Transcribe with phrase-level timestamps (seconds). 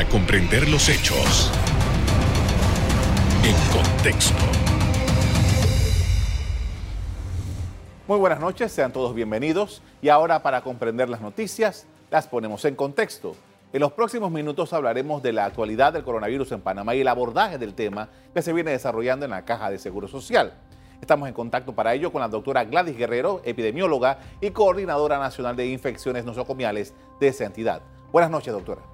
[0.00, 1.52] para comprender los hechos
[3.44, 4.42] en contexto.
[8.08, 9.82] Muy buenas noches, sean todos bienvenidos.
[10.00, 13.36] Y ahora para comprender las noticias, las ponemos en contexto.
[13.74, 17.58] En los próximos minutos hablaremos de la actualidad del coronavirus en Panamá y el abordaje
[17.58, 20.54] del tema que se viene desarrollando en la Caja de Seguro Social.
[21.02, 25.66] Estamos en contacto para ello con la doctora Gladys Guerrero, epidemióloga y coordinadora nacional de
[25.66, 27.82] infecciones nosocomiales de esa entidad.
[28.10, 28.89] Buenas noches, doctora.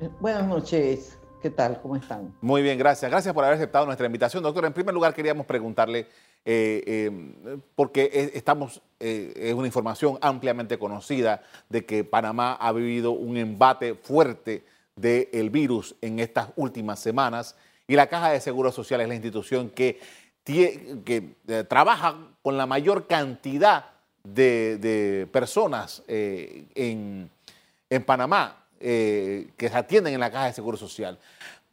[0.00, 1.18] Eh, buenas noches.
[1.42, 1.80] ¿Qué tal?
[1.80, 2.34] ¿Cómo están?
[2.40, 3.10] Muy bien, gracias.
[3.10, 4.42] Gracias por haber aceptado nuestra invitación.
[4.42, 6.06] Doctora, en primer lugar queríamos preguntarle,
[6.44, 13.36] eh, eh, porque estamos, es una información ampliamente conocida de que Panamá ha vivido un
[13.36, 14.64] embate fuerte
[14.96, 19.70] del virus en estas últimas semanas y la Caja de Seguros Social es la institución
[19.70, 19.98] que
[20.46, 23.86] eh, trabajan con la mayor cantidad
[24.24, 27.30] de, personas eh, en,
[28.06, 31.18] Panamá eh, que se atienden en la Caja de Seguro Social.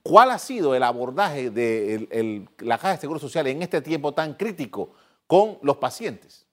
[0.03, 4.35] ¿Cuál ha sido el abordaje de la Caja de Seguro Social en este tiempo tan
[4.35, 4.91] crítico
[5.25, 6.45] con los pacientes?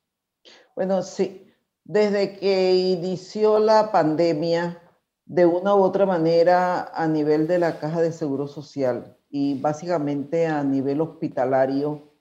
[0.75, 1.53] Bueno, sí.
[1.85, 4.81] Desde que inició la pandemia,
[5.27, 10.47] de una u otra manera, a nivel de la Caja de Seguro Social y básicamente
[10.47, 12.13] a nivel hospitalario,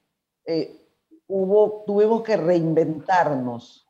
[0.46, 0.84] eh,
[1.28, 3.83] hubo, tuvimos que reinventarnos,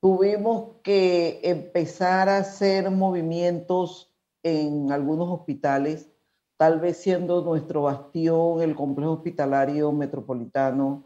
[0.00, 6.10] tuvimos que empezar a hacer movimientos en algunos hospitales,
[6.56, 11.04] tal vez siendo nuestro bastión el complejo hospitalario metropolitano,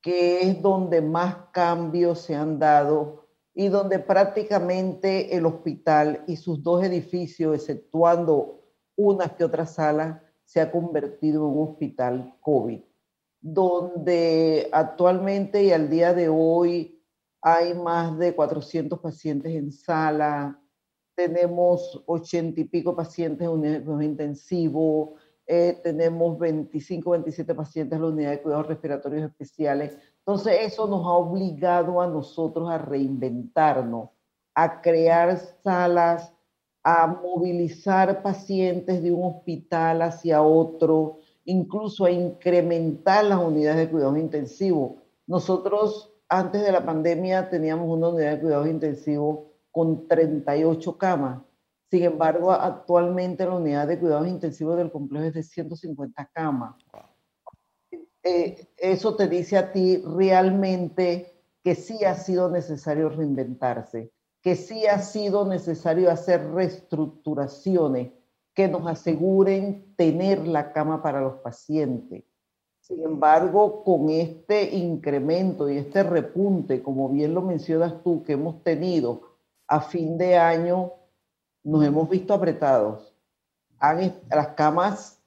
[0.00, 6.62] que es donde más cambios se han dado y donde prácticamente el hospital y sus
[6.62, 8.62] dos edificios, exceptuando
[8.96, 12.80] unas que otras salas, se ha convertido en un hospital COVID
[13.40, 16.99] donde actualmente y al día de hoy
[17.42, 20.60] hay más de 400 pacientes en sala,
[21.14, 25.10] tenemos 80 y pico pacientes en unidad intensivos,
[25.46, 29.98] eh, tenemos 25, 27 pacientes en la unidad de cuidados respiratorios especiales.
[30.18, 34.10] Entonces eso nos ha obligado a nosotros a reinventarnos,
[34.54, 36.32] a crear salas,
[36.82, 44.18] a movilizar pacientes de un hospital hacia otro, incluso a incrementar las unidades de cuidados
[44.18, 45.02] intensivos.
[45.26, 49.40] Nosotros antes de la pandemia teníamos una unidad de cuidados intensivos
[49.72, 51.42] con 38 camas.
[51.90, 56.76] Sin embargo, actualmente la unidad de cuidados intensivos del complejo es de 150 camas.
[58.22, 64.86] Eh, eso te dice a ti realmente que sí ha sido necesario reinventarse, que sí
[64.86, 68.12] ha sido necesario hacer reestructuraciones
[68.54, 72.22] que nos aseguren tener la cama para los pacientes.
[72.90, 78.64] Sin embargo, con este incremento y este repunte, como bien lo mencionas tú, que hemos
[78.64, 79.36] tenido
[79.68, 80.94] a fin de año,
[81.62, 83.14] nos hemos visto apretados.
[84.28, 85.22] las camas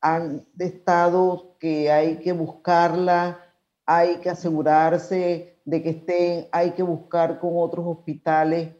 [0.00, 3.38] han estado que hay que buscarla,
[3.86, 8.74] hay que asegurarse de que estén, hay que buscar con otros hospitales,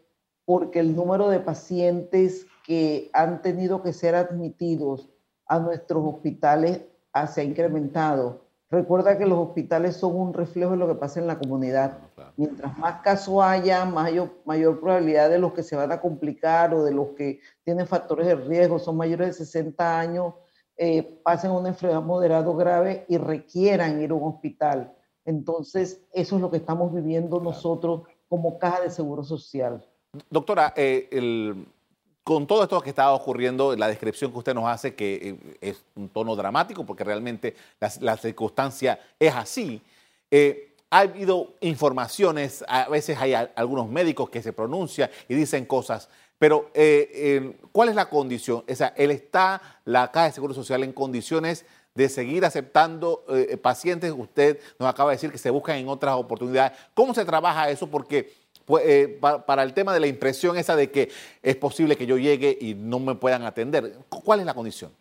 [0.44, 5.08] porque el número de pacientes que han tenido que ser admitidos
[5.46, 6.80] a nuestros hospitales
[7.22, 8.46] ah, se ha incrementado.
[8.68, 11.98] Recuerda que los hospitales son un reflejo de lo que pasa en la comunidad.
[12.36, 16.82] Mientras más casos haya, mayor, mayor probabilidad de los que se van a complicar o
[16.82, 20.34] de los que tienen factores de riesgo, son mayores de 60 años,
[20.76, 24.92] eh, pasen una enfermedad moderada o grave y requieran ir a un hospital.
[25.24, 29.86] Entonces, eso es lo que estamos viviendo nosotros como caja de seguro social.
[30.28, 31.66] Doctora, eh, el,
[32.26, 35.84] con todo esto que está ocurriendo, la descripción que usted nos hace, que eh, es
[35.94, 37.54] un tono dramático, porque realmente
[38.00, 39.80] la, circunstancia es así,
[40.32, 46.08] eh, ha habido informaciones, a veces hay algunos médicos que se pronuncian y dicen cosas,
[46.36, 48.64] pero eh, ¿cuál es la condición?
[48.68, 53.24] O sea, él está, la Caja de Seguro Social, en condiciones de seguir aceptando
[53.62, 54.12] pacientes.
[54.14, 56.76] Usted nos acaba de decir que se buscan en otras oportunidades.
[56.92, 57.86] ¿Cómo se trabaja eso?
[57.86, 58.34] Porque
[58.66, 61.08] pues, eh, para el tema de la impresión esa de que
[61.40, 64.00] es posible que yo llegue y no me puedan atender.
[64.24, 64.92] ¿Cuál es la condición?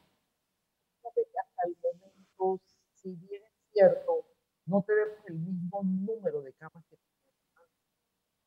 [1.04, 2.62] Hasta el momento,
[2.94, 4.24] si bien es cierto,
[4.68, 7.34] no tenemos el mismo número de camas que tenemos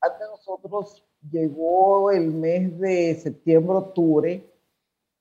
[0.00, 0.28] antes.
[0.28, 4.48] nosotros llegó el mes de septiembre-octubre,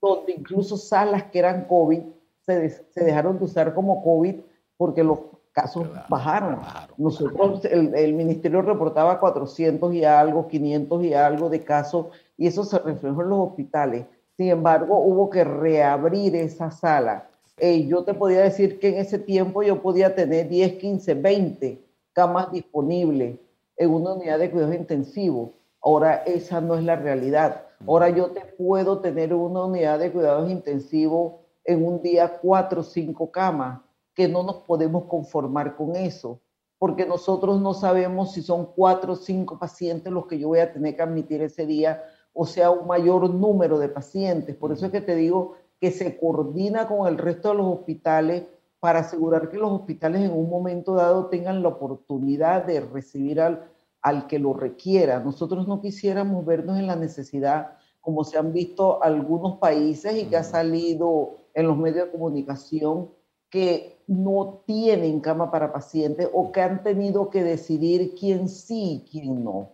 [0.00, 2.02] donde incluso salas que eran COVID
[2.46, 4.36] se, se dejaron de usar como COVID
[4.76, 5.18] porque los
[5.60, 6.60] casos bajaron.
[6.96, 12.06] Nosotros, el, ministerio reportaba 400 y algo, 500 y algo de casos,
[12.36, 14.06] y eso se reflejó en los hospitales.
[14.36, 17.28] Sin embargo, hubo que reabrir esa sala.
[17.56, 21.82] Eh, yo te podía decir que en ese tiempo yo podía tener 10, 15, 20
[22.12, 23.36] camas disponibles
[23.76, 25.50] en una unidad de cuidados intensivos.
[25.82, 27.62] Ahora esa no es la realidad.
[27.84, 31.32] Ahora yo te puedo tener una unidad de cuidados intensivos
[31.64, 33.80] en un día cuatro o cinco camas,
[34.18, 36.40] que no nos podemos conformar con eso,
[36.76, 40.72] porque nosotros no sabemos si son cuatro o cinco pacientes los que yo voy a
[40.72, 44.56] tener que admitir ese día, o sea, un mayor número de pacientes.
[44.56, 48.42] Por eso es que te digo que se coordina con el resto de los hospitales
[48.80, 53.70] para asegurar que los hospitales en un momento dado tengan la oportunidad de recibir al,
[54.02, 55.20] al que lo requiera.
[55.20, 60.36] Nosotros no quisiéramos vernos en la necesidad, como se han visto algunos países y que
[60.36, 63.10] ha salido en los medios de comunicación
[63.48, 69.10] que no tienen cama para pacientes o que han tenido que decidir quién sí y
[69.10, 69.72] quién no.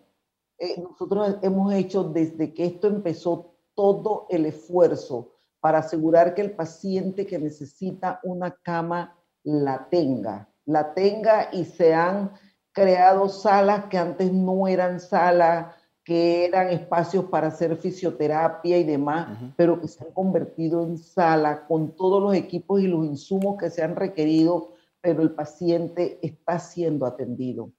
[0.59, 6.51] Eh, nosotros hemos hecho desde que esto empezó todo el esfuerzo para asegurar que el
[6.51, 12.33] paciente que necesita una cama la tenga, la tenga y se han
[12.73, 19.39] creado salas que antes no eran salas que eran espacios para hacer fisioterapia y demás,
[19.57, 23.71] pero que se han convertido en sala con todos los equipos y los insumos que
[23.71, 27.71] se han requerido, pero el paciente está siendo atendido.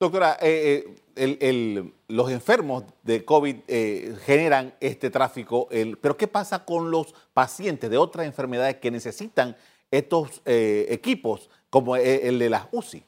[0.00, 5.68] Doctora, eh, eh, los enfermos de COVID eh, generan este tráfico,
[6.00, 9.56] pero ¿qué pasa con los pacientes de otras enfermedades que necesitan
[9.90, 13.04] estos equipos, como el de las UCI?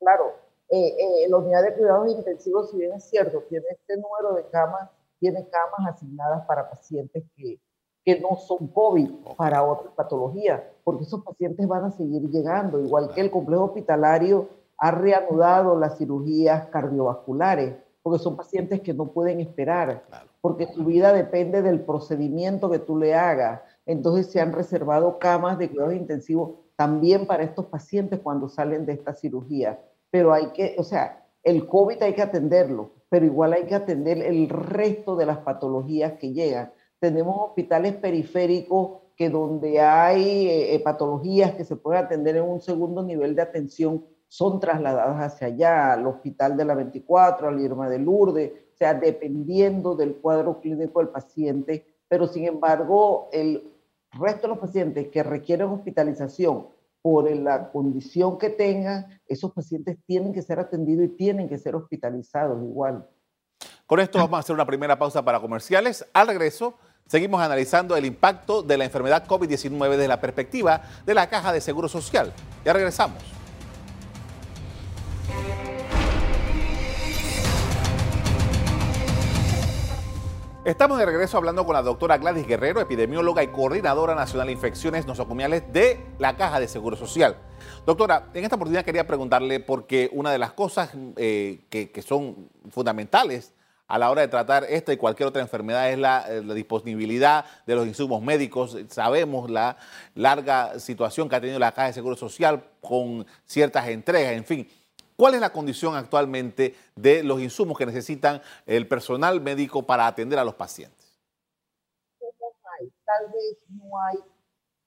[0.00, 4.34] Claro, eh, eh, la unidad de cuidados intensivos, si bien es cierto, tiene este número
[4.34, 7.58] de camas, tiene camas asignadas para pacientes que,
[8.04, 13.14] que no son COVID, para otras patologías, porque esos pacientes van a seguir llegando, igual
[13.14, 19.40] que el complejo hospitalario ha reanudado las cirugías cardiovasculares, porque son pacientes que no pueden
[19.40, 20.04] esperar,
[20.42, 23.62] porque su vida depende del procedimiento que tú le hagas.
[23.86, 28.92] Entonces se han reservado camas de cuidados intensivos también para estos pacientes cuando salen de
[28.92, 33.64] esta cirugía pero hay que, o sea, el COVID hay que atenderlo, pero igual hay
[33.64, 36.72] que atender el resto de las patologías que llegan.
[36.98, 42.60] Tenemos hospitales periféricos que donde hay eh, eh, patologías que se pueden atender en un
[42.60, 47.88] segundo nivel de atención son trasladadas hacia allá, al hospital de la 24, al Irma
[47.88, 53.72] de Lourdes, o sea, dependiendo del cuadro clínico del paciente, pero sin embargo, el
[54.12, 56.66] resto de los pacientes que requieren hospitalización
[57.02, 61.76] por la condición que tengan, esos pacientes tienen que ser atendidos y tienen que ser
[61.76, 63.08] hospitalizados igual.
[63.86, 66.04] Con esto vamos a hacer una primera pausa para comerciales.
[66.12, 66.74] Al regreso,
[67.06, 71.60] seguimos analizando el impacto de la enfermedad COVID-19 desde la perspectiva de la Caja de
[71.60, 72.32] Seguro Social.
[72.64, 73.37] Ya regresamos.
[80.68, 85.06] Estamos de regreso hablando con la doctora Gladys Guerrero, epidemióloga y coordinadora nacional de infecciones
[85.06, 87.38] nosocomiales de la Caja de Seguro Social.
[87.86, 93.54] Doctora, en esta oportunidad quería preguntarle porque una de las cosas eh, que, son fundamentales
[93.86, 97.74] a la hora de tratar esta y cualquier otra enfermedad es la, la, disponibilidad de
[97.74, 98.76] los insumos médicos.
[98.90, 99.78] Sabemos la
[100.14, 104.68] larga situación que ha tenido la Caja de Seguro Social con ciertas entregas, en fin.
[105.18, 110.38] ¿Cuál es la condición actualmente de los insumos que necesitan el personal médico para atender
[110.38, 111.18] a los pacientes?
[112.20, 112.28] No
[112.78, 114.18] hay, tal vez no hay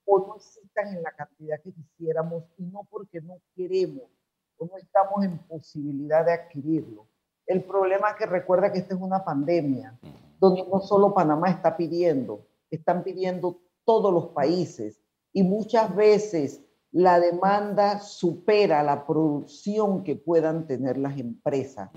[0.06, 4.04] o no existan en la cantidad que quisiéramos y no porque no queremos
[4.56, 7.08] o no estamos en posibilidad de adquirirlo.
[7.46, 10.00] El problema es que recuerda que esta es una pandemia,
[10.40, 15.02] donde no solo Panamá está pidiendo, están pidiendo todos los países
[15.34, 21.90] y muchas veces la demanda supera la producción que puedan tener las empresas.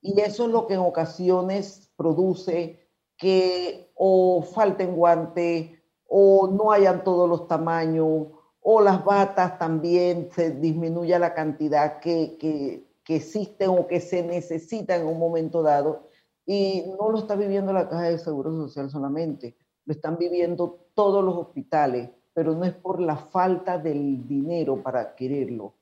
[0.00, 5.70] Y eso es lo que en ocasiones produce que o falten guantes
[6.06, 8.28] o no hayan todos los tamaños
[8.60, 15.00] o las batas también se disminuya la cantidad que, que, existen o que se necesitan
[15.00, 16.08] en un momento dado.
[16.44, 21.24] Y no lo está viviendo la Caja de Seguro Social solamente, lo están viviendo todos
[21.24, 25.74] los hospitales pero no es por la falta del dinero para adquirirlo,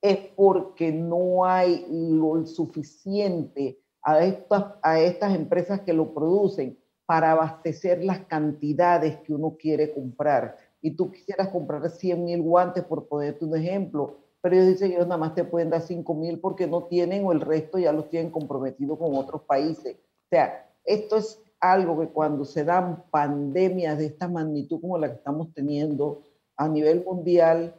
[0.00, 7.32] es porque no hay lo suficiente a estas, a estas empresas que lo producen para
[7.32, 10.56] abastecer las cantidades que uno quiere comprar.
[10.80, 14.94] Y tú quisieras comprar 100 mil guantes, por ponerte un ejemplo, pero ellos dicen que
[14.94, 17.92] ellos nada más te pueden dar 5 mil porque no tienen o el resto ya
[17.92, 19.96] los tienen comprometidos con otros países.
[19.96, 21.42] O sea, esto es
[21.72, 26.22] algo que cuando se dan pandemias de esta magnitud como la que estamos teniendo
[26.56, 27.74] a nivel mundial,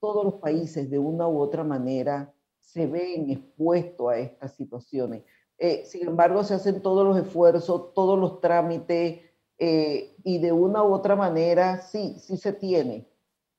[0.00, 5.22] todos los países de una u otra manera se ven expuestos a estas situaciones.
[5.58, 9.20] Eh, sin embargo, se hacen todos los esfuerzos, todos los trámites
[9.58, 13.06] eh, y de una u otra manera sí, sí se tiene.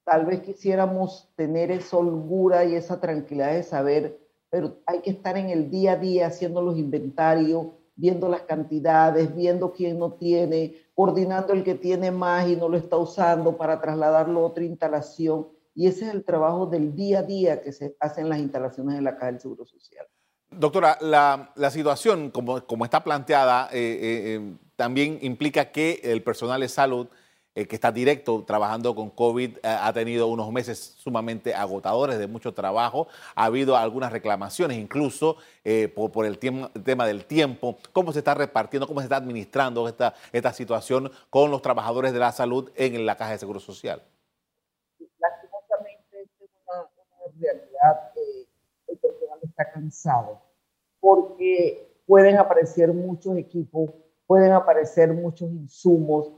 [0.04, 5.38] Tal vez quisiéramos tener esa holgura y esa tranquilidad de saber, pero hay que estar
[5.38, 7.68] en el día a día haciendo los inventarios,
[8.02, 12.76] viendo las cantidades, viendo quién no tiene, coordinando el que tiene más y no lo
[12.76, 15.48] está usando para trasladarlo a otra instalación.
[15.76, 19.04] Y ese es el trabajo del día a día que se hacen las instalaciones de
[19.04, 20.08] la Caja del Seguro Social.
[20.50, 26.60] Doctora, la, situación como, como, está planteada eh, eh, eh, también implica que el personal
[26.62, 27.08] de salud
[27.54, 33.08] que está directo trabajando con COVID ha tenido unos meses sumamente agotadores de mucho trabajo.
[33.36, 35.38] Ha habido algunas reclamaciones incluso
[35.94, 37.78] por, por, el, tema del tiempo.
[37.92, 42.20] ¿Cómo se está repartiendo, cómo se está administrando esta, esta situación con los trabajadores de
[42.20, 44.02] la salud en la Caja de Seguro Social?
[45.20, 48.12] Lastimosamente, es una, una realidad
[49.44, 50.42] está cansado,
[51.00, 53.92] porque pueden aparecer muchos equipos,
[54.26, 56.32] pueden aparecer muchos insumos,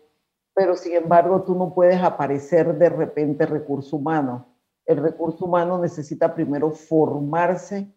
[0.53, 4.47] pero sin embargo tú no puedes aparecer de repente recurso humano.
[4.85, 7.91] El recurso humano necesita primero formarse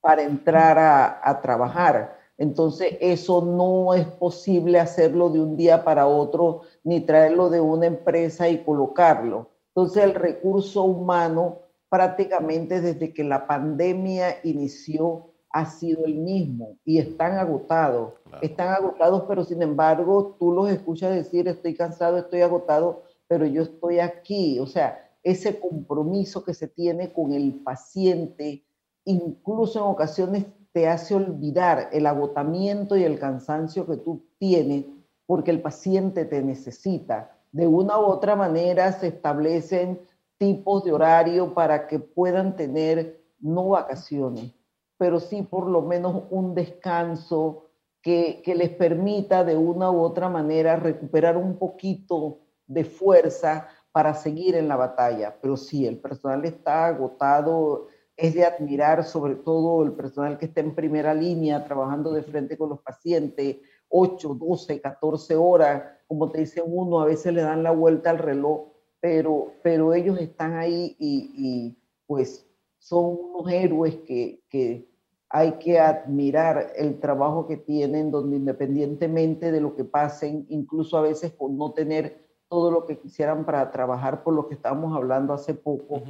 [0.00, 2.18] para entrar a, trabajar.
[2.38, 7.86] Entonces, eso no es posible hacerlo de un día para otro, ni traerlo de una
[7.86, 9.50] empresa y colocarlo.
[9.68, 16.98] Entonces, el recurso humano prácticamente desde que la pandemia inició ha sido el mismo y
[16.98, 23.04] están agotados, están agotados, pero sin embargo tú los escuchas decir estoy cansado, estoy agotado,
[23.26, 28.64] pero yo estoy aquí, o sea, ese compromiso que se tiene con el paciente,
[29.04, 34.84] incluso en ocasiones te hace olvidar el agotamiento y el cansancio que tú tienes
[35.26, 37.36] porque el paciente te necesita.
[37.50, 40.00] De una u otra manera se establecen
[40.38, 44.52] tipos de horario para que puedan tener no vacaciones,
[44.98, 47.64] pero sí por lo menos un descanso
[48.02, 54.14] que, que, les permita de una u otra manera recuperar un poquito de fuerza para
[54.14, 55.36] seguir en la batalla.
[55.40, 60.60] Pero sí, el personal está agotado, es de admirar sobre todo el personal que está
[60.60, 63.56] en primera línea trabajando de frente con los pacientes,
[63.88, 68.18] 8, 12, 14 horas, como te dice uno, a veces le dan la vuelta al
[68.18, 71.76] reloj pero, pero ellos están ahí y,
[72.06, 72.45] pues
[72.86, 74.88] son unos héroes que, que,
[75.28, 81.00] hay que admirar el trabajo que tienen, donde independientemente de lo que pasen, incluso a
[81.00, 85.34] veces con no tener todo lo que quisieran para trabajar por lo que estábamos hablando
[85.34, 86.00] hace poco,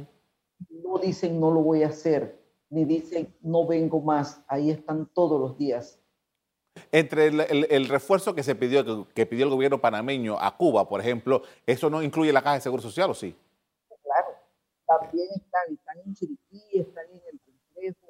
[0.69, 5.41] no dicen no lo voy a hacer, ni dicen no vengo más, ahí están todos
[5.41, 5.99] los días.
[6.91, 11.41] Entre el, refuerzo que se pidió, que, pidió el gobierno panameño a Cuba, por ejemplo,
[11.65, 13.35] ¿eso no incluye la Caja de Seguro Social o sí?
[14.87, 18.07] También están, están en Chiriquí, están en el complejo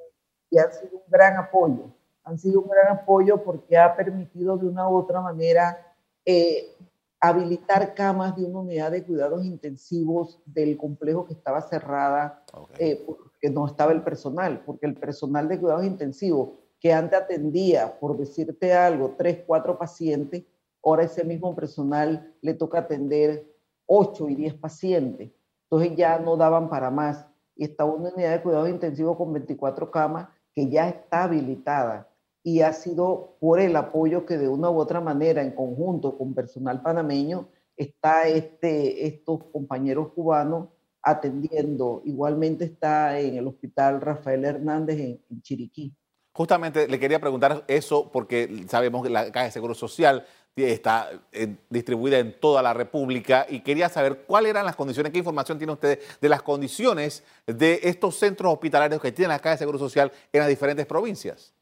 [0.50, 1.92] y han sido un gran apoyo.
[2.24, 6.76] Han sido un gran apoyo porque ha permitido de una u otra manera eh,
[7.20, 12.44] habilitar camas de una unidad de cuidados intensivos del complejo que estaba cerrada
[12.78, 18.00] eh, porque no estaba el personal, porque el personal de cuidados intensivos que antes atendía,
[18.00, 20.44] por decirte algo, tres, cuatro pacientes,
[20.84, 23.46] ahora ese mismo personal le toca atender
[23.88, 25.32] ocho y diez pacientes.
[25.70, 27.26] Entonces ya no daban para más.
[27.56, 32.08] Y está una unidad de cuidados intensivos con 24 camas que ya está habilitada
[32.44, 36.34] y ha sido por el apoyo que de una u otra manera, en conjunto con
[36.34, 40.70] personal panameño, está este, estos compañeros cubanos
[41.02, 42.02] atendiendo.
[42.06, 44.98] Igualmente está en el Hospital Rafael Hernández
[45.30, 45.94] en Chiriquí.
[46.38, 50.24] Justamente le quería preguntar eso porque sabemos que la Caja de Seguro Social
[50.66, 55.20] está eh, distribuida en toda la República y quería saber cuáles eran las condiciones, qué
[55.20, 59.58] información tiene usted de las condiciones de estos centros hospitalarios que tiene la Caja de
[59.60, 61.54] Seguro Social en las diferentes provincias.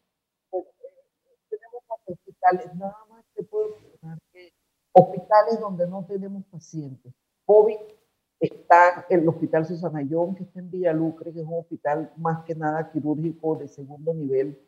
[0.52, 4.54] Tenemos hospitales, nada más te puedo mencionar que
[4.94, 7.14] hospitales donde no tenemos pacientes.
[7.46, 7.78] COVID
[8.40, 12.92] está el Hospital Susanayón, que está en Villalucre, que es un hospital más que nada
[12.92, 14.60] quirúrgico de segundo nivel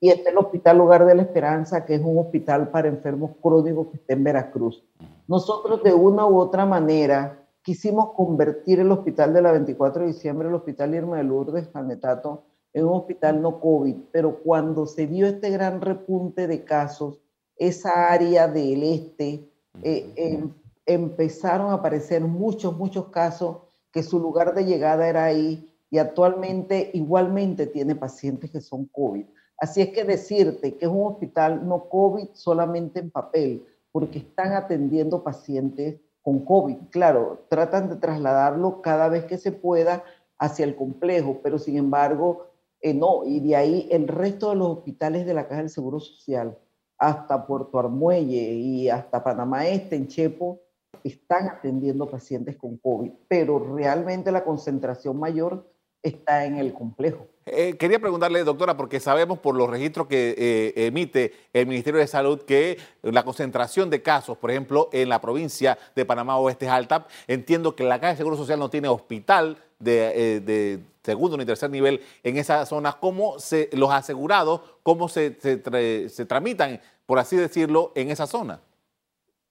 [0.00, 3.88] y está el Hospital Hogar de la Esperanza, que es un hospital para enfermos crónicos
[3.88, 4.84] que está en Veracruz.
[5.26, 10.48] Nosotros de una u otra manera quisimos convertir el hospital de la 24 de diciembre,
[10.48, 15.26] el Hospital Irma de Lourdes, Canetato, en un hospital no COVID, pero cuando se dio
[15.26, 17.20] este gran repunte de casos,
[17.56, 19.48] esa área del este,
[19.82, 20.52] eh, em,
[20.84, 26.90] empezaron a aparecer muchos, muchos casos que su lugar de llegada era ahí y actualmente
[26.92, 29.26] igualmente tiene pacientes que son COVID.
[29.58, 34.52] Así es que decirte que es un hospital no COVID solamente en papel, porque están
[34.52, 36.76] atendiendo pacientes con COVID.
[36.90, 40.04] Claro, tratan de trasladarlo cada vez que se pueda
[40.38, 42.48] hacia el complejo, pero sin embargo,
[42.80, 43.24] eh, no.
[43.24, 46.58] Y de ahí el resto de los hospitales de la Caja del Seguro Social,
[46.98, 50.60] hasta Puerto Armuelle y hasta Panamá Este, en Chepo,
[51.04, 55.66] están atendiendo pacientes con COVID, pero realmente la concentración mayor
[56.08, 57.26] está en el complejo.
[57.48, 62.08] Eh, quería preguntarle, doctora, porque sabemos por los registros que eh, emite el Ministerio de
[62.08, 66.72] Salud que la concentración de casos, por ejemplo, en la provincia de Panamá Oeste es
[66.72, 67.06] alta.
[67.28, 71.70] Entiendo que la Caja de Seguro Social no tiene hospital de, eh, segundo ni tercer
[71.70, 72.94] nivel en esa zona.
[72.98, 78.60] ¿Cómo se, los asegurados, cómo se, se, tramitan, por así decirlo, en esa zona?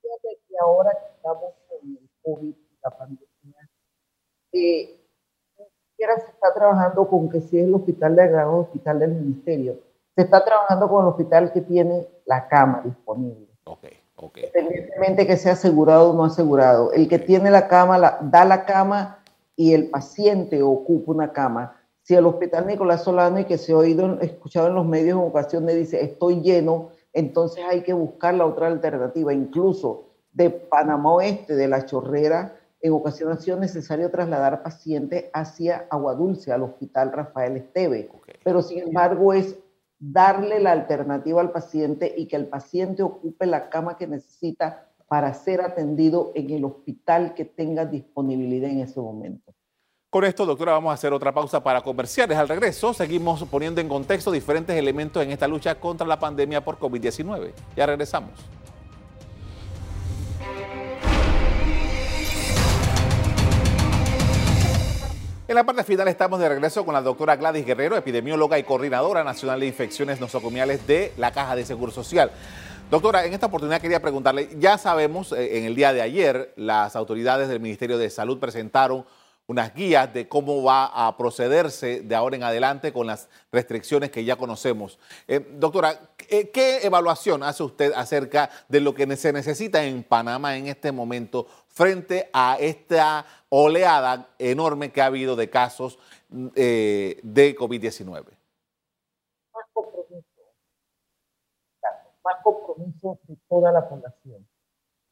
[0.02, 3.70] Fíjate que ahora que estamos con el COVID, la pandemia,
[4.52, 5.05] eh,
[5.96, 9.80] siquiera se está trabajando con que si es el hospital de agrado, hospital del ministerio,
[10.14, 13.48] se está trabajando con el hospital que tiene la cama disponible.
[13.64, 13.86] Ok,
[14.18, 14.38] ok.
[14.38, 16.92] Independientemente que sea asegurado o no asegurado.
[16.92, 19.20] El que tiene la cama, la, da la cama
[19.56, 21.78] y el paciente ocupa una cama.
[22.02, 25.28] Si el hospital Nicolás Solano y que se ha oído, escuchado en los medios en
[25.28, 29.34] ocasiones dice estoy lleno, entonces hay que buscar la otra alternativa.
[29.34, 32.54] Incluso de Panamá Oeste, de la Chorrera,
[32.86, 38.12] en ocasiones ha sido necesario trasladar pacientes hacia Agua Dulce, al Hospital Rafael Esteve.
[38.44, 39.58] Pero sin embargo es
[39.98, 45.34] darle la alternativa al paciente y que el paciente ocupe la cama que necesita para
[45.34, 49.52] ser atendido en el hospital que tenga disponibilidad en ese momento.
[50.12, 52.38] Con esto, doctora, vamos a hacer otra pausa para comerciales.
[52.38, 56.78] Al regreso, seguimos poniendo en contexto diferentes elementos en esta lucha contra la pandemia por
[56.78, 57.52] COVID-19.
[57.76, 58.32] Ya regresamos.
[65.48, 69.24] En la parte final estamos de regreso con la doctora Gladys Guerrero, epidemióloga y coordinadora
[69.24, 72.32] nacional de infecciones nosocomiales de la Caja de Seguro Social.
[72.90, 76.96] Doctora, en esta oportunidad quería preguntarle, ya sabemos, eh, en el día de ayer las
[76.96, 79.06] autoridades del Ministerio de Salud presentaron
[79.46, 84.26] unas guías de cómo va a procederse de ahora en adelante con las restricciones que
[84.26, 84.98] ya conocemos.
[85.28, 90.66] Eh, doctora, ¿qué evaluación hace usted acerca de lo que se necesita en Panamá en
[90.66, 91.46] este momento
[91.76, 96.00] frente a esta oleada enorme que ha habido de casos
[96.56, 98.26] eh, de COVID-19?
[99.54, 100.26] Más compromiso,
[102.24, 104.48] más compromiso de toda la población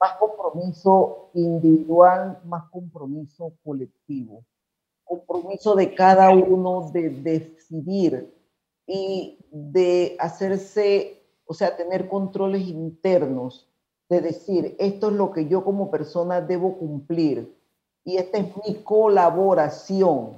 [0.03, 4.43] más compromiso individual, más compromiso colectivo,
[5.05, 8.35] compromiso de cada uno de decidir
[8.85, 13.72] y de hacerse, o sea, tener controles internos,
[14.09, 17.55] de decir, esto es lo que yo como persona debo cumplir.
[18.05, 20.31] Y esta es mi colaboración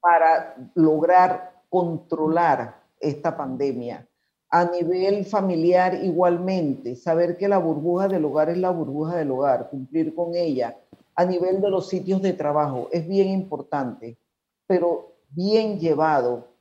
[0.00, 4.06] para lograr controlar esta pandemia.
[4.50, 9.70] A nivel familiar igualmente, saber que la burbuja del hogar es la burbuja del hogar,
[9.70, 10.76] cumplir con ella.
[11.14, 14.18] A nivel de los sitios de trabajo es bien importante,
[14.66, 16.51] pero bien llevado,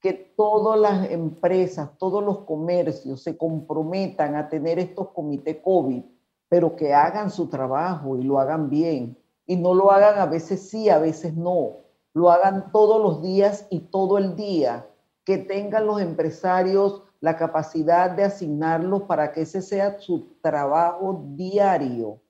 [0.00, 6.02] que todas las empresas, todos los comercios se comprometan a tener estos comités COVID,
[6.48, 9.16] pero que hagan su trabajo y lo hagan bien.
[9.46, 11.76] Y no lo hagan a veces sí, a veces no.
[12.14, 14.86] Lo hagan todos los días y todo el día.
[15.24, 22.20] Que tengan los empresarios la capacidad de asignarlos para que ese sea su trabajo diario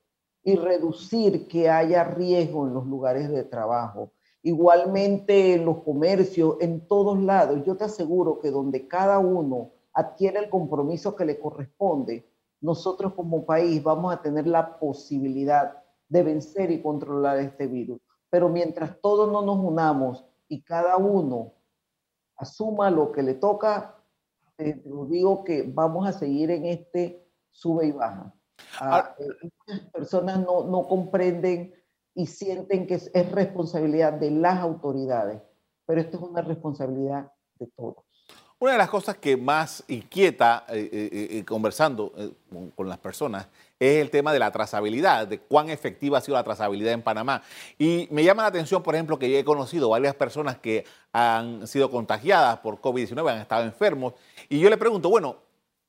[0.43, 4.11] y reducir que haya riesgo en los lugares de trabajo.
[4.43, 7.63] Igualmente en los comercios, en todos lados.
[7.65, 12.27] Yo te aseguro que donde cada uno adquiere el compromiso que le corresponde,
[12.59, 17.99] nosotros como país vamos a tener la posibilidad de vencer y controlar este virus.
[18.29, 21.53] Pero mientras todos no nos unamos y cada uno
[22.37, 23.95] asuma lo que le toca,
[24.55, 28.33] te digo que vamos a seguir en este sube y baja.
[28.79, 31.73] Ah, eh, muchas personas no, no, comprenden
[32.13, 35.41] y sienten que es, responsabilidad de las autoridades,
[35.85, 37.97] pero esto es una responsabilidad de todos.
[38.59, 42.13] Una de las cosas que más inquieta eh, eh, conversando
[42.75, 43.47] con las personas
[43.79, 47.41] es el tema de la trazabilidad, de cuán efectiva ha sido la trazabilidad en Panamá.
[47.79, 51.65] Y me llama la atención, por ejemplo, que yo he conocido varias personas que han
[51.65, 54.13] sido contagiadas por COVID-19, han estado enfermos,
[54.47, 55.37] y yo le pregunto, bueno,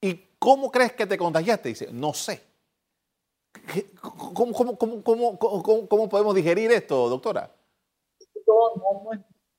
[0.00, 1.68] ¿y cómo crees que te contagiaste?
[1.68, 2.51] dice, no sé.
[4.34, 4.76] ¿Cómo,
[5.88, 7.50] cómo, podemos digerir esto, doctora?
[8.46, 9.10] No,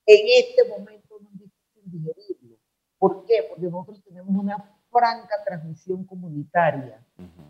[0.06, 2.58] en este momento no es difícil digerirlo.
[2.98, 3.46] ¿Por qué?
[3.50, 4.58] Porque nosotros tenemos una
[4.92, 7.04] franca transmisión comunitaria.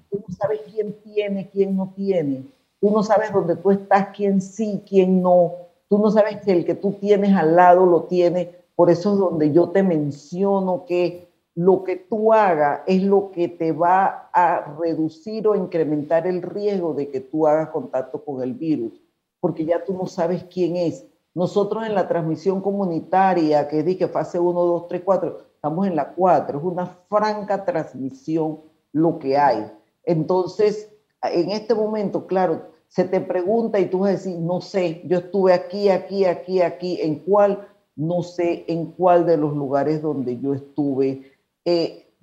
[0.10, 2.46] Tú no sabes quién tiene, quién no tiene.
[2.80, 5.54] Tú no sabes dónde tú estás, quién sí, quién no.
[5.90, 8.56] Tú no sabes que el que tú tienes al lado lo tiene.
[8.76, 13.48] Por eso es donde yo te menciono que lo que tú hagas es lo que
[13.48, 18.54] te va a reducir o incrementar el riesgo de que tú hagas contacto con el
[18.54, 19.00] virus,
[19.40, 21.06] porque ya tú no sabes quién es.
[21.36, 26.14] Nosotros en la transmisión comunitaria, que dije fase 1, 2, 3, 4, estamos en la
[26.14, 28.62] 4, es una franca transmisión
[28.92, 29.72] lo que hay.
[30.06, 35.02] Entonces, en este momento, claro, se te pregunta y tú vas a decir, no sé,
[35.06, 37.68] yo estuve aquí, aquí, aquí, aquí, ¿en cuál?
[37.96, 41.33] no sé en cuál de los lugares donde yo estuve.
[41.66, 42.14] Eh,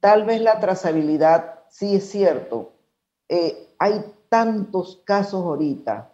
[0.00, 2.72] tal vez la trazabilidad, sí es cierto,
[3.28, 6.12] eh, hay tantos casos ahorita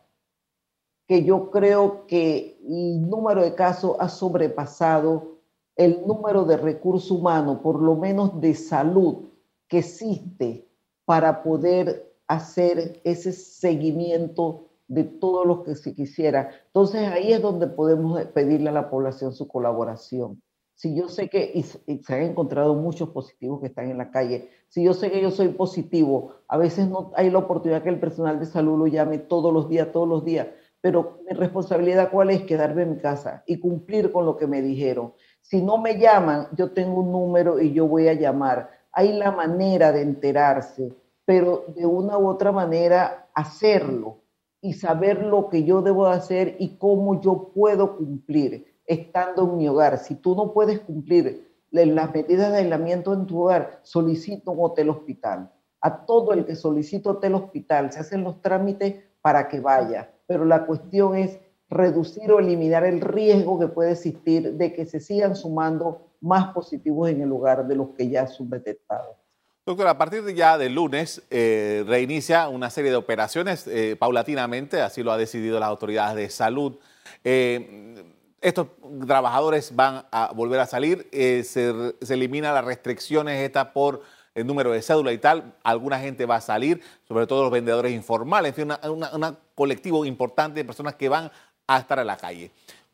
[1.06, 5.38] que yo creo que el número de casos ha sobrepasado
[5.74, 9.30] el número de recursos humanos, por lo menos de salud,
[9.66, 10.68] que existe
[11.04, 16.50] para poder hacer ese seguimiento de todo lo que se quisiera.
[16.66, 20.40] Entonces ahí es donde podemos pedirle a la población su colaboración.
[20.80, 24.82] Si yo sé que se han encontrado muchos positivos que están en la calle, si
[24.82, 28.40] yo sé que yo soy positivo, a veces no hay la oportunidad que el personal
[28.40, 30.46] de salud lo llame todos los días, todos los días,
[30.80, 34.62] pero mi responsabilidad cuál es quedarme en mi casa y cumplir con lo que me
[34.62, 35.12] dijeron.
[35.42, 38.70] Si no me llaman, yo tengo un número y yo voy a llamar.
[38.90, 40.94] Hay la manera de enterarse,
[41.26, 44.22] pero de una u otra manera hacerlo
[44.62, 49.68] y saber lo que yo debo hacer y cómo yo puedo cumplir estando en mi
[49.68, 49.98] hogar.
[49.98, 54.90] Si tú no puedes cumplir las medidas de aislamiento en tu hogar, solicita un hotel
[54.90, 55.50] hospital.
[55.80, 60.44] A todo el que solicita hotel hospital se hacen los trámites para que vaya, pero
[60.44, 65.36] la cuestión es reducir o eliminar el riesgo que puede existir de que se sigan
[65.36, 69.16] sumando más positivos en el lugar de los que ya son detectados.
[69.64, 74.80] Doctor, a partir de ya del lunes eh, reinicia una serie de operaciones eh, paulatinamente,
[74.80, 76.78] así lo ha decidido las autoridades de salud.
[77.22, 78.02] Eh,
[78.40, 78.68] estos
[79.06, 84.02] trabajadores van a volver a salir, se, se elimina las restricciones estas por
[84.34, 87.92] el número de cédula y tal, alguna gente va a salir, sobre todo los vendedores
[87.92, 91.30] informales, en fin, un colectivo importante de personas que van
[91.66, 92.50] a estar en la calle.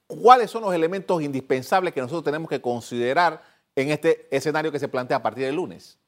[0.07, 3.43] ¿Cuáles son los elementos indispensables que nosotros tenemos que considerar
[3.75, 5.99] en este escenario que se plantea a partir del lunes?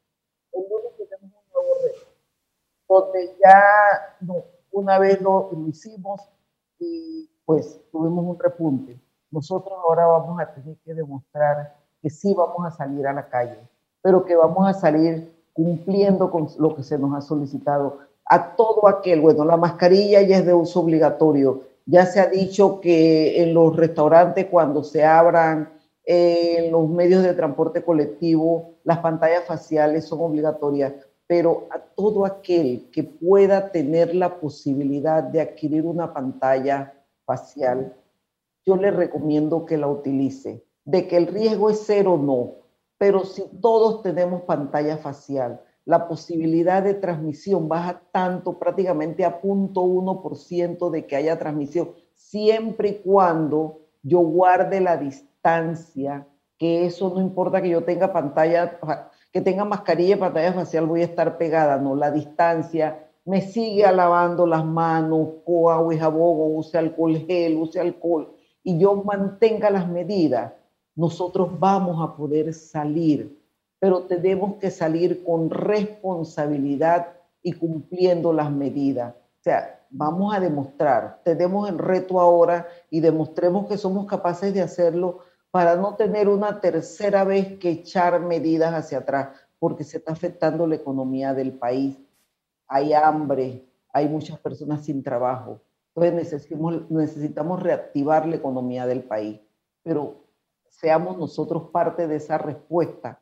[2.88, 4.16] donde ya
[4.70, 6.22] una vez lo, hicimos
[6.78, 8.98] y pues tuvimos un repunte.
[9.30, 13.58] Nosotros ahora vamos a tener que demostrar que sí vamos a salir a la calle,
[14.02, 17.98] pero que vamos a salir cumpliendo con lo que se nos ha solicitado.
[18.24, 21.62] A todo aquel, bueno, la mascarilla ya es de uso obligatorio.
[21.86, 25.72] Ya se ha dicho que en los restaurantes cuando se abran,
[26.04, 30.92] en los medios de transporte colectivo, las pantallas faciales son obligatorias
[31.28, 36.94] pero a todo aquel que pueda tener la posibilidad de adquirir una pantalla
[37.26, 37.94] facial,
[38.68, 40.62] yo le recomiendo que la utilice.
[40.84, 42.56] De que el riesgo es cero, no,
[42.98, 50.90] pero si todos tenemos pantalla facial, la posibilidad de transmisión baja tanto, prácticamente a 0.1%
[50.90, 56.26] de que haya transmisión, siempre y cuando yo guarde la distancia,
[56.58, 58.78] que eso no importa que yo tenga pantalla
[59.32, 63.90] que tenga mascarilla y pantalla facial voy a estar pegada, no, la distancia, me sigue
[63.92, 69.88] lavando las manos, agua y jabón, use alcohol gel, use alcohol, y yo mantenga las
[69.88, 70.52] medidas,
[70.94, 73.38] nosotros vamos a poder salir,
[73.78, 77.08] pero tenemos que salir con responsabilidad
[77.42, 79.14] y cumpliendo las medidas.
[79.14, 84.60] O sea, vamos a demostrar, tenemos el reto ahora y demostremos que somos capaces de
[84.60, 90.12] hacerlo para no tener una tercera vez que echar medidas hacia atrás, porque se está
[90.12, 91.96] afectando la economía del país.
[92.66, 95.60] Hay hambre, hay muchas personas sin trabajo.
[96.04, 96.48] Entonces
[96.90, 99.40] necesitamos, reactivar la economía del país,
[99.82, 100.24] pero
[100.68, 103.20] seamos nosotros parte de esa respuesta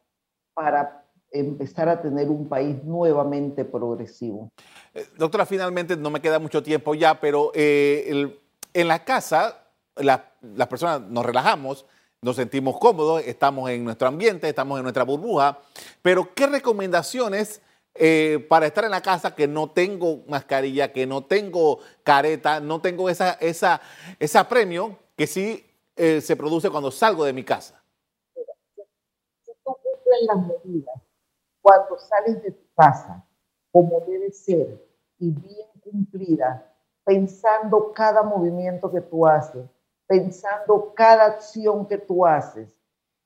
[0.54, 4.50] para empezar a tener un país nuevamente progresivo.
[4.94, 8.38] Eh, doctora, finalmente no me queda mucho tiempo ya, pero eh,
[8.72, 9.62] en la casa
[9.96, 11.86] las personas nos relajamos,
[12.20, 15.58] nos sentimos cómodos, estamos en nuestro ambiente, estamos en nuestra burbuja,
[16.02, 17.62] pero ¿qué recomendaciones
[17.98, 22.80] eh, para estar en la casa que no tengo mascarilla, que no tengo careta, no
[22.80, 23.80] tengo esa, esa,
[24.18, 25.64] esa premio que sí
[25.96, 27.82] eh, se produce cuando salgo de mi casa?
[29.44, 30.94] Si tú cumples las medidas
[31.66, 33.26] cuando sales de tu casa,
[33.72, 34.86] como debe ser,
[35.18, 36.72] y bien cumplida,
[37.04, 39.66] pensando cada movimiento que tú haces,
[40.06, 42.72] pensando cada acción que tú haces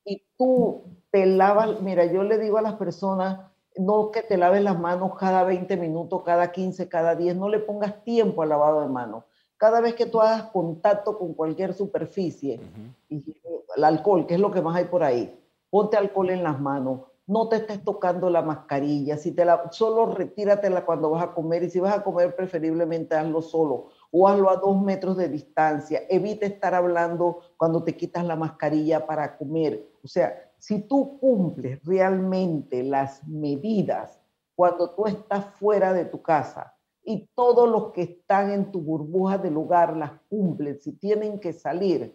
[0.04, 4.62] y tú te lavas, mira, yo le digo a las personas, no que te laves
[4.62, 8.80] las manos cada 20 minutos, cada 15, cada 10, no le pongas tiempo al lavado
[8.80, 9.24] de manos.
[9.56, 12.61] Cada vez que tú hagas contacto con cualquier superficie,
[13.09, 13.37] y,
[13.76, 17.00] el alcohol, que es lo que más hay por ahí, ponte alcohol en las manos,
[17.26, 21.62] no te estés tocando la mascarilla, si te la, solo retíratela cuando vas a comer
[21.62, 26.02] y si vas a comer preferiblemente hazlo solo o hazlo a dos metros de distancia.
[26.09, 29.87] Evita estar hablando cuando te quitas la mascarilla para comer.
[30.02, 34.20] O sea, si tú cumples realmente las medidas
[34.54, 39.38] cuando tú estás fuera de tu casa y todos los que están en tu burbuja
[39.38, 42.14] de lugar las cumplen, si tienen que salir,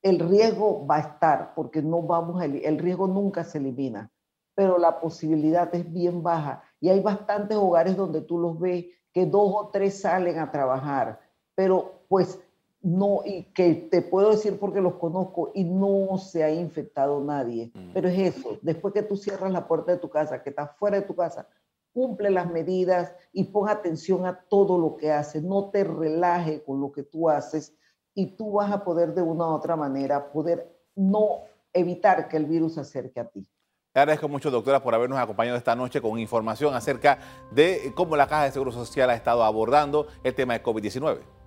[0.00, 4.10] el riesgo va a estar porque no vamos a, el riesgo nunca se elimina,
[4.54, 6.62] pero la posibilidad es bien baja.
[6.80, 11.20] Y hay bastantes hogares donde tú los ves que dos o tres salen a trabajar,
[11.54, 12.40] pero pues
[12.80, 17.72] no, y que te puedo decir porque los conozco y no se ha infectado nadie,
[17.74, 17.90] mm.
[17.92, 21.00] pero es eso, después que tú cierras la puerta de tu casa, que estás fuera
[21.00, 21.48] de tu casa,
[21.92, 26.80] cumple las medidas y pon atención a todo lo que haces, no te relaje con
[26.80, 27.74] lo que tú haces
[28.14, 32.46] y tú vas a poder de una u otra manera poder no evitar que el
[32.46, 33.48] virus se acerque a ti.
[33.94, 37.18] Le agradezco mucho, doctora, por habernos acompañado esta noche con información acerca
[37.50, 41.37] de cómo la Caja de Seguro Social ha estado abordando el tema de COVID-19.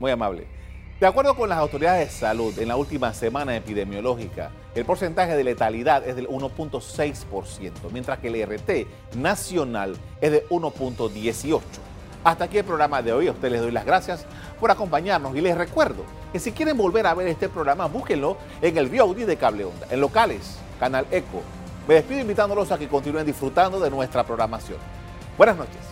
[0.00, 0.46] Muy amable.
[0.98, 5.44] De acuerdo con las autoridades de salud, en la última semana epidemiológica, el porcentaje de
[5.44, 8.86] letalidad es del 1.6%, mientras que el IRT
[9.16, 11.60] nacional es de 1.18%.
[12.24, 13.28] Hasta aquí el programa de hoy.
[13.28, 14.26] A ustedes les doy las gracias
[14.58, 18.76] por acompañarnos y les recuerdo que si quieren volver a ver este programa, búsquenlo en
[18.76, 21.42] el VOD de Cable Onda, en locales, Canal Eco.
[21.88, 24.78] Me despido invitándolos a que continúen disfrutando de nuestra programación.
[25.36, 25.89] Buenas noches.